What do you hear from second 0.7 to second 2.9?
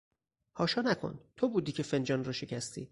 نکن! تو بودی که فنجان را شکستی!